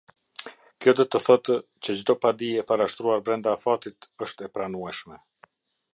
[0.85, 1.57] Kjo do të thotë
[1.87, 5.25] që çdo padi e parashtruar brenda afatit është e pranueshme.